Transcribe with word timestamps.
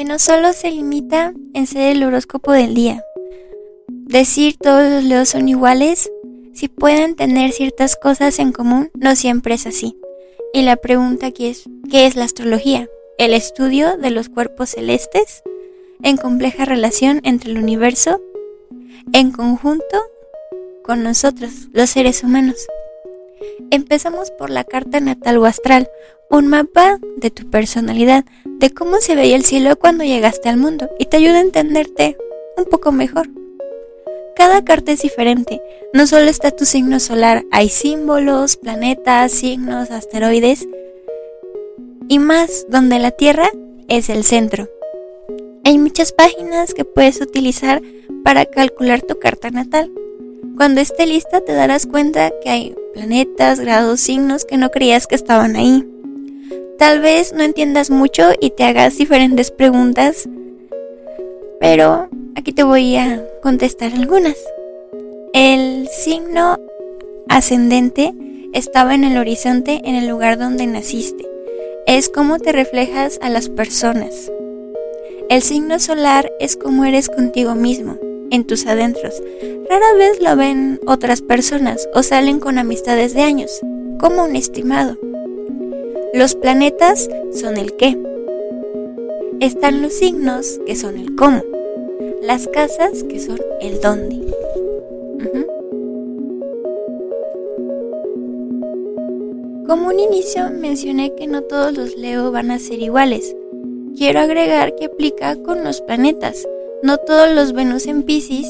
que 0.00 0.06
no 0.06 0.18
solo 0.18 0.54
se 0.54 0.70
limita 0.70 1.34
en 1.52 1.66
ser 1.66 1.94
el 1.94 2.02
horóscopo 2.02 2.52
del 2.52 2.72
día. 2.72 3.04
Decir 3.86 4.56
todos 4.56 4.90
los 4.90 5.04
leos 5.04 5.28
son 5.28 5.46
iguales, 5.46 6.10
si 6.54 6.68
pueden 6.68 7.16
tener 7.16 7.52
ciertas 7.52 7.96
cosas 7.96 8.38
en 8.38 8.50
común, 8.50 8.90
no 8.94 9.14
siempre 9.14 9.56
es 9.56 9.66
así. 9.66 9.98
Y 10.54 10.62
la 10.62 10.76
pregunta 10.76 11.26
aquí 11.26 11.48
es, 11.48 11.64
¿qué 11.90 12.06
es 12.06 12.16
la 12.16 12.24
astrología? 12.24 12.88
El 13.18 13.34
estudio 13.34 13.98
de 13.98 14.10
los 14.10 14.30
cuerpos 14.30 14.70
celestes 14.70 15.42
en 16.02 16.16
compleja 16.16 16.64
relación 16.64 17.20
entre 17.22 17.50
el 17.50 17.58
universo 17.58 18.22
en 19.12 19.32
conjunto 19.32 20.00
con 20.82 21.02
nosotros, 21.02 21.68
los 21.74 21.90
seres 21.90 22.24
humanos. 22.24 22.56
Empezamos 23.70 24.30
por 24.30 24.50
la 24.50 24.64
carta 24.64 25.00
natal 25.00 25.38
o 25.38 25.44
astral, 25.44 25.88
un 26.30 26.46
mapa 26.46 26.98
de 27.16 27.30
tu 27.30 27.48
personalidad, 27.50 28.24
de 28.44 28.70
cómo 28.70 29.00
se 29.00 29.14
veía 29.14 29.36
el 29.36 29.44
cielo 29.44 29.76
cuando 29.76 30.04
llegaste 30.04 30.48
al 30.48 30.56
mundo 30.56 30.90
y 30.98 31.06
te 31.06 31.16
ayuda 31.16 31.38
a 31.38 31.42
entenderte 31.42 32.16
un 32.56 32.64
poco 32.66 32.92
mejor. 32.92 33.28
Cada 34.36 34.64
carta 34.64 34.92
es 34.92 35.02
diferente, 35.02 35.60
no 35.92 36.06
solo 36.06 36.26
está 36.26 36.50
tu 36.50 36.64
signo 36.64 37.00
solar, 37.00 37.44
hay 37.50 37.68
símbolos, 37.68 38.56
planetas, 38.56 39.32
signos, 39.32 39.90
asteroides 39.90 40.66
y 42.08 42.18
más 42.18 42.66
donde 42.68 42.98
la 42.98 43.10
Tierra 43.10 43.48
es 43.88 44.08
el 44.08 44.24
centro. 44.24 44.68
Hay 45.64 45.78
muchas 45.78 46.12
páginas 46.12 46.74
que 46.74 46.84
puedes 46.84 47.20
utilizar 47.20 47.82
para 48.24 48.46
calcular 48.46 49.02
tu 49.02 49.18
carta 49.18 49.50
natal. 49.50 49.92
Cuando 50.56 50.80
esté 50.80 51.06
lista 51.06 51.40
te 51.40 51.52
darás 51.52 51.86
cuenta 51.86 52.32
que 52.42 52.50
hay 52.50 52.74
planetas, 52.92 53.60
grados, 53.60 54.00
signos 54.00 54.44
que 54.44 54.56
no 54.56 54.70
creías 54.70 55.06
que 55.06 55.14
estaban 55.14 55.56
ahí. 55.56 55.86
Tal 56.78 57.00
vez 57.00 57.32
no 57.32 57.42
entiendas 57.42 57.90
mucho 57.90 58.30
y 58.40 58.50
te 58.50 58.64
hagas 58.64 58.96
diferentes 58.96 59.50
preguntas, 59.50 60.28
pero 61.60 62.08
aquí 62.36 62.52
te 62.52 62.62
voy 62.62 62.96
a 62.96 63.22
contestar 63.42 63.92
algunas. 63.92 64.36
El 65.32 65.88
signo 65.88 66.58
ascendente 67.28 68.14
estaba 68.52 68.94
en 68.94 69.04
el 69.04 69.18
horizonte 69.18 69.80
en 69.84 69.94
el 69.94 70.08
lugar 70.08 70.38
donde 70.38 70.66
naciste. 70.66 71.26
Es 71.86 72.08
como 72.08 72.38
te 72.38 72.52
reflejas 72.52 73.18
a 73.22 73.30
las 73.30 73.48
personas. 73.48 74.30
El 75.28 75.42
signo 75.42 75.78
solar 75.78 76.32
es 76.40 76.56
como 76.56 76.84
eres 76.84 77.08
contigo 77.08 77.54
mismo, 77.54 77.98
en 78.30 78.44
tus 78.44 78.66
adentros. 78.66 79.22
Rara 79.68 79.92
vez 79.96 80.20
lo 80.20 80.36
ven 80.36 80.80
otras 80.86 81.22
personas 81.22 81.88
o 81.94 82.02
salen 82.02 82.40
con 82.40 82.58
amistades 82.58 83.14
de 83.14 83.22
años, 83.22 83.60
como 83.98 84.24
un 84.24 84.36
estimado. 84.36 84.96
Los 86.12 86.34
planetas 86.34 87.08
son 87.32 87.56
el 87.56 87.76
qué. 87.76 87.96
Están 89.40 89.80
los 89.80 89.92
signos 89.92 90.60
que 90.66 90.76
son 90.76 90.98
el 90.98 91.14
cómo. 91.14 91.42
Las 92.20 92.48
casas 92.48 93.04
que 93.04 93.20
son 93.20 93.38
el 93.60 93.80
dónde. 93.80 94.20
Como 99.66 99.86
un 99.86 100.00
inicio 100.00 100.50
mencioné 100.50 101.14
que 101.14 101.28
no 101.28 101.42
todos 101.42 101.72
los 101.76 101.96
Leo 101.96 102.32
van 102.32 102.50
a 102.50 102.58
ser 102.58 102.82
iguales. 102.82 103.36
Quiero 103.96 104.18
agregar 104.18 104.74
que 104.74 104.86
aplica 104.86 105.36
con 105.36 105.62
los 105.62 105.80
planetas. 105.80 106.44
No 106.82 106.96
todos 106.96 107.30
los 107.34 107.52
Venus 107.52 107.86
en 107.86 108.04
Pisces 108.04 108.46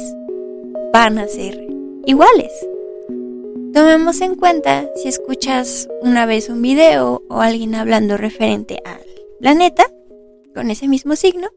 van 0.92 1.18
a 1.18 1.26
ser 1.26 1.66
iguales. 2.06 2.52
Tomemos 3.74 4.20
en 4.20 4.36
cuenta 4.36 4.88
si 4.94 5.08
escuchas 5.08 5.88
una 6.00 6.26
vez 6.26 6.48
un 6.48 6.62
video 6.62 7.24
o 7.28 7.40
alguien 7.40 7.74
hablando 7.74 8.16
referente 8.16 8.80
al 8.84 9.00
planeta 9.40 9.84
con 10.54 10.70
ese 10.70 10.86
mismo 10.86 11.16
signo 11.16 11.48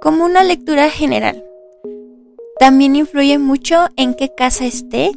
como 0.00 0.24
una 0.24 0.44
lectura 0.44 0.90
general. 0.90 1.44
También 2.60 2.94
influye 2.94 3.38
mucho 3.38 3.88
en 3.96 4.14
qué 4.14 4.32
casa 4.32 4.64
esté 4.64 5.10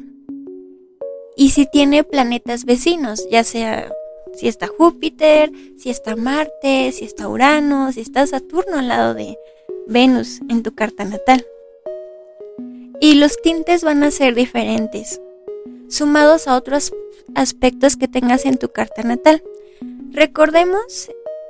y 1.37 1.51
si 1.51 1.67
tiene 1.67 2.03
planetas 2.03 2.65
vecinos, 2.65 3.27
ya 3.29 3.43
sea 3.43 3.91
si 4.33 4.47
está 4.47 4.67
Júpiter, 4.67 5.51
si 5.77 5.89
está 5.89 6.15
Marte, 6.15 6.91
si 6.93 7.05
está 7.05 7.27
Urano, 7.27 7.91
si 7.91 8.01
está 8.01 8.25
Saturno 8.25 8.79
al 8.79 8.87
lado 8.87 9.13
de 9.13 9.37
Venus 9.89 10.39
en 10.49 10.61
tu 10.63 10.73
carta 10.75 11.03
natal. 11.03 11.45
Y 13.01 13.15
los 13.15 13.41
tintes 13.41 13.83
van 13.83 14.03
a 14.03 14.11
ser 14.11 14.35
diferentes 14.35 15.19
sumados 15.89 16.47
a 16.47 16.55
otros 16.55 16.93
aspectos 17.33 17.97
que 17.97 18.07
tengas 18.07 18.45
en 18.45 18.57
tu 18.57 18.69
carta 18.69 19.01
natal. 19.01 19.43
Recordemos 20.11 21.09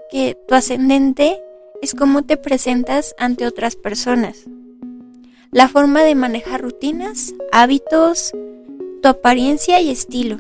que 0.10 0.38
tu 0.48 0.56
ascendente 0.56 1.42
es 1.82 1.94
cómo 1.94 2.24
te 2.24 2.38
presentas 2.38 3.14
ante 3.18 3.46
otras 3.46 3.76
personas. 3.76 4.46
La 5.52 5.68
forma 5.68 6.04
de 6.04 6.16
manejar 6.16 6.62
rutinas, 6.62 7.34
hábitos, 7.52 8.32
tu 9.02 9.10
apariencia 9.10 9.82
y 9.82 9.90
estilo. 9.90 10.38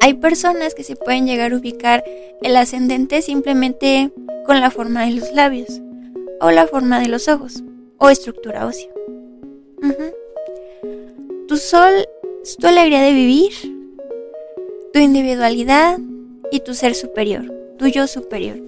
Hay 0.00 0.14
personas 0.14 0.74
que 0.74 0.84
se 0.84 0.94
pueden 0.94 1.26
llegar 1.26 1.52
a 1.52 1.56
ubicar 1.56 2.04
el 2.42 2.56
ascendente 2.56 3.22
simplemente 3.22 4.12
con 4.44 4.60
la 4.60 4.70
forma 4.70 5.06
de 5.06 5.12
los 5.12 5.32
labios, 5.32 5.80
o 6.40 6.50
la 6.50 6.66
forma 6.66 7.00
de 7.00 7.08
los 7.08 7.28
ojos, 7.28 7.62
o 7.98 8.08
estructura 8.08 8.66
ósea. 8.66 8.90
Tu 11.48 11.56
sol 11.56 12.06
tu 12.54 12.66
alegría 12.68 13.00
de 13.00 13.12
vivir, 13.12 13.52
tu 14.92 15.00
individualidad 15.00 15.98
y 16.52 16.60
tu 16.60 16.74
ser 16.74 16.94
superior, 16.94 17.52
tu 17.76 17.88
yo 17.88 18.06
superior. 18.06 18.58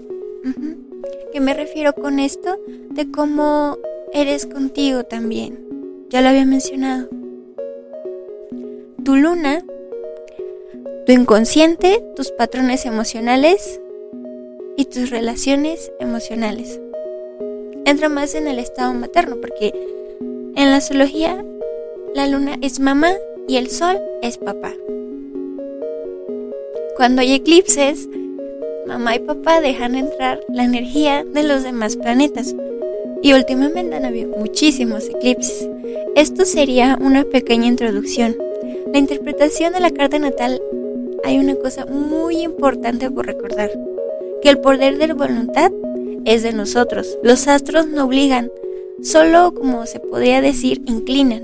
¿Qué 1.32 1.40
me 1.40 1.54
refiero 1.54 1.92
con 1.92 2.18
esto? 2.18 2.58
De 2.90 3.10
cómo 3.10 3.78
eres 4.12 4.46
contigo 4.46 5.04
también. 5.04 5.64
Ya 6.10 6.22
lo 6.22 6.28
había 6.28 6.44
mencionado. 6.44 7.08
Tu 9.04 9.16
luna, 9.16 9.64
tu 11.06 11.12
inconsciente, 11.12 12.04
tus 12.16 12.32
patrones 12.32 12.84
emocionales 12.84 13.80
y 14.76 14.86
tus 14.86 15.10
relaciones 15.10 15.92
emocionales. 16.00 16.80
Entra 17.88 18.10
más 18.10 18.34
en 18.34 18.46
el 18.48 18.58
estado 18.58 18.92
materno 18.92 19.36
porque 19.40 19.72
en 20.56 20.70
la 20.70 20.76
astrología 20.76 21.42
la 22.14 22.26
luna 22.26 22.58
es 22.60 22.80
mamá 22.80 23.12
y 23.48 23.56
el 23.56 23.70
sol 23.70 23.98
es 24.20 24.36
papá. 24.36 24.74
Cuando 26.98 27.22
hay 27.22 27.32
eclipses, 27.32 28.06
mamá 28.86 29.16
y 29.16 29.20
papá 29.20 29.62
dejan 29.62 29.94
entrar 29.94 30.38
la 30.52 30.64
energía 30.64 31.24
de 31.24 31.42
los 31.44 31.62
demás 31.62 31.96
planetas. 31.96 32.54
Y 33.22 33.32
últimamente 33.32 33.96
han 33.96 34.04
habido 34.04 34.36
muchísimos 34.36 35.08
eclipses. 35.08 35.66
Esto 36.14 36.44
sería 36.44 36.98
una 37.00 37.24
pequeña 37.24 37.68
introducción. 37.68 38.36
La 38.92 38.98
interpretación 38.98 39.72
de 39.72 39.80
la 39.80 39.92
carta 39.92 40.18
natal 40.18 40.60
hay 41.24 41.38
una 41.38 41.54
cosa 41.54 41.86
muy 41.86 42.42
importante 42.42 43.10
por 43.10 43.24
recordar, 43.24 43.70
que 44.42 44.50
el 44.50 44.58
poder 44.58 44.98
de 44.98 45.06
la 45.06 45.14
voluntad 45.14 45.72
es 46.28 46.42
de 46.42 46.52
nosotros. 46.52 47.18
Los 47.22 47.48
astros 47.48 47.86
no 47.86 48.04
obligan, 48.04 48.50
solo 49.02 49.54
como 49.54 49.86
se 49.86 49.98
podría 49.98 50.42
decir, 50.42 50.82
inclinan. 50.86 51.42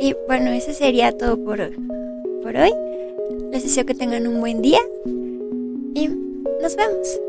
Y 0.00 0.14
bueno, 0.26 0.50
eso 0.52 0.72
sería 0.72 1.12
todo 1.12 1.36
por, 1.44 1.70
por 2.42 2.56
hoy. 2.56 2.72
Les 3.52 3.62
deseo 3.62 3.84
que 3.84 3.94
tengan 3.94 4.26
un 4.26 4.40
buen 4.40 4.62
día 4.62 4.80
y 5.94 6.08
nos 6.62 6.76
vemos. 6.76 7.20